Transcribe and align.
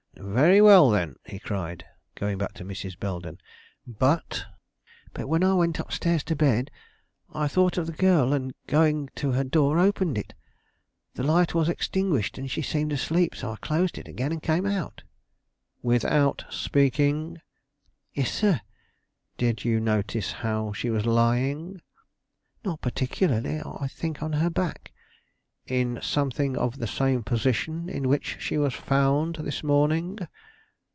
"Very 0.23 0.61
well, 0.61 0.91
then," 0.91 1.15
he 1.25 1.39
cried, 1.39 1.83
going 2.15 2.37
back 2.37 2.53
to 2.53 2.63
Mrs. 2.63 2.97
Belden. 2.97 3.39
"But" 3.87 4.45
"But 5.15 5.27
when 5.27 5.43
I 5.43 5.55
went 5.55 5.79
up 5.79 5.91
stairs 5.91 6.23
to 6.25 6.35
bed, 6.37 6.69
I 7.33 7.47
thought 7.49 7.77
of 7.77 7.85
the 7.87 7.91
girl, 7.91 8.31
and 8.31 8.53
going 8.67 9.09
to 9.15 9.31
her 9.31 9.43
door 9.43 9.77
opened 9.79 10.17
it. 10.17 10.33
The 11.15 11.23
light 11.23 11.53
was 11.55 11.67
extinguished, 11.67 12.37
and 12.37 12.49
she 12.49 12.61
seemed 12.61 12.93
asleep, 12.93 13.35
so 13.35 13.51
I 13.51 13.55
closed 13.57 13.97
it 13.97 14.07
again 14.07 14.31
and 14.31 14.43
came 14.43 14.65
out." 14.65 15.03
"Without 15.81 16.45
speaking?" 16.49 17.39
"Yes, 18.13 18.31
sir." 18.31 18.61
"Did 19.37 19.65
you 19.65 19.79
notice 19.81 20.31
how 20.33 20.71
she 20.71 20.89
was 20.89 21.05
lying?" 21.05 21.81
"Not 22.63 22.79
particularly. 22.79 23.59
I 23.59 23.87
think 23.89 24.23
on 24.23 24.33
her 24.33 24.51
back." 24.51 24.93
"In 25.67 25.99
something 26.01 26.57
of 26.57 26.79
the 26.79 26.87
same 26.87 27.23
position 27.23 27.87
in 27.87 28.09
which 28.09 28.37
she 28.41 28.57
was 28.57 28.73
found 28.73 29.35
this 29.37 29.63
morning?" 29.63 30.17